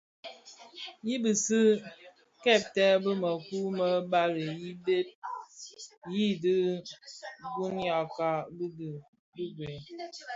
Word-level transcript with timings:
I 1.13 1.15
bisi 1.23 1.59
kèbtè 2.43 2.85
bi 3.03 3.11
mëkoo 3.21 3.67
më 3.77 3.87
bali 4.11 4.43
yi 4.61 4.69
bheg 4.85 5.07
yidhi 6.13 6.55
guňakka 7.55 8.29
di 9.37 9.45
bë. 9.57 9.69